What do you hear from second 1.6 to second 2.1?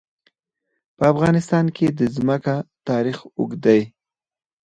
کې د